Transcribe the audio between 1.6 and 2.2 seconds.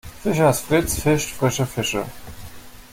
Fische.